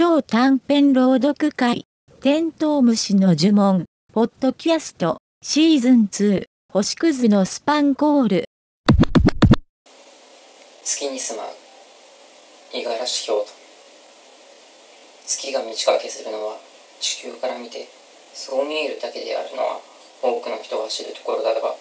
[0.00, 1.84] 超短編朗読会、
[2.20, 8.44] テントウムシの呪文、ポッドキャスト、シーズン2、星屑のスパンコール。
[10.84, 11.50] 月に住まう、
[12.72, 13.46] 五十嵐京都。
[15.26, 16.58] 月が満ち欠けするのは、
[17.00, 17.88] 地球から見て、
[18.32, 19.80] そう見えるだけであるのは、
[20.22, 21.74] 多くの人が知るところだが、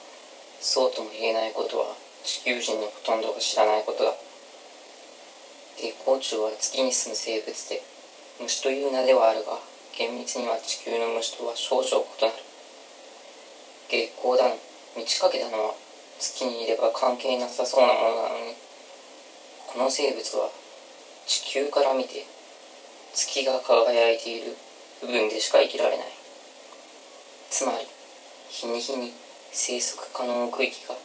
[0.60, 1.94] そうとも言えないことは、
[2.24, 4.12] 地球人のほとんどが知らないことだ。
[5.78, 7.84] 月光虫は月に住む生物で、
[8.40, 9.58] 虫という名ではあるが、
[9.98, 12.34] 厳密には地球の虫とは少々異なる。
[13.90, 14.58] 月光だの、
[14.96, 15.74] 満ち欠けたのは、
[16.20, 18.56] 月にいれば関係なさそうなものなのに、
[19.68, 20.50] この生物は
[21.28, 22.26] 地球から見て
[23.14, 24.56] 月が輝いている
[25.02, 26.08] 部分でしか生きられない。
[27.50, 27.86] つまり、
[28.50, 29.14] 日に日に
[29.52, 30.96] 生息可能区域が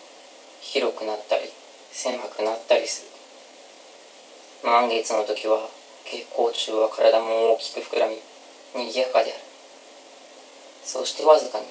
[0.61, 1.51] 広くなったり
[1.91, 3.05] 狭くなったりす
[4.63, 4.69] る。
[4.71, 5.69] 満月の時は
[6.13, 8.21] 月光虫は体も大きく膨らみ
[8.77, 9.41] 賑やかである。
[10.85, 11.65] そしてわずかに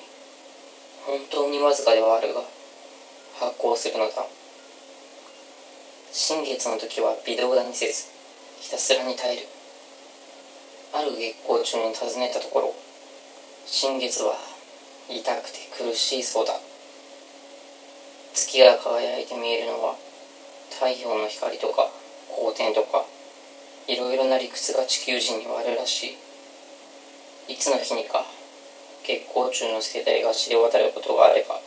[1.06, 2.42] 本当にわずかではあるが
[3.38, 4.26] 発光するのだ。
[6.12, 8.10] 新月の時は微動だにせず
[8.60, 9.48] ひたすらに耐える。
[10.94, 12.74] ある月光虫に尋ねたところ
[13.68, 14.34] 新月は
[15.08, 16.58] 痛くて苦しいそうだ。
[18.34, 19.96] 月が輝いて見えるのは
[20.72, 21.92] 太陽の光とか
[22.34, 22.91] 光点とか
[23.88, 26.18] いろいろな理屈が地球人にはあるらし
[27.48, 27.54] い。
[27.54, 28.26] いつの日にか
[29.04, 31.60] 月光虫の生態が知れ渡ることがあれば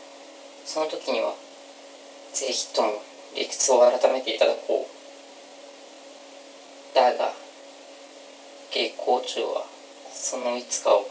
[0.64, 1.34] その時には
[2.32, 3.02] ぜひとも
[3.36, 4.94] 理屈を改めていただこう。
[6.94, 7.32] だが
[8.70, 9.66] 月光虫は
[10.12, 11.06] そのいつかを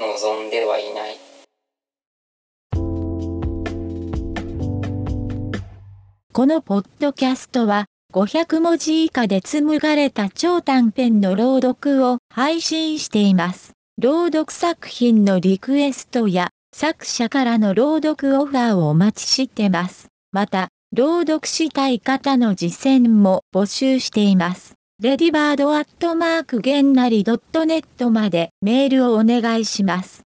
[0.00, 1.18] 望んではいない。
[6.32, 13.72] このポッドキャストは500文字以下で紡がれた超短編の朗読を配信しています。
[13.98, 20.08] 朗読作品のリクエストや作者からの朗読オファーをお待ちしてます。
[20.30, 24.74] また、朗読したい方の実践も募集しています。
[25.00, 30.22] レディバードアットマークゲンナリ .net までメールをお願いします。